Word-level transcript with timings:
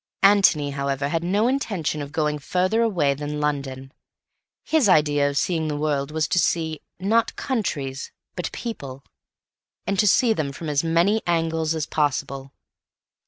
Antony, 0.23 0.71
however, 0.71 1.09
had 1.09 1.23
no 1.23 1.47
intention 1.47 2.01
of 2.01 2.11
going 2.11 2.39
further 2.39 2.81
away 2.81 3.13
than 3.13 3.39
London. 3.39 3.91
His 4.63 4.89
idea 4.89 5.29
of 5.29 5.37
seeing 5.37 5.67
the 5.67 5.77
world 5.77 6.09
was 6.09 6.27
to 6.29 6.39
see, 6.39 6.81
not 6.99 7.35
countries, 7.35 8.11
but 8.35 8.51
people; 8.51 9.03
and 9.85 9.99
to 9.99 10.07
see 10.07 10.33
them 10.33 10.53
from 10.53 10.69
as 10.69 10.83
many 10.83 11.21
angles 11.27 11.75
as 11.75 11.85
possible. 11.85 12.51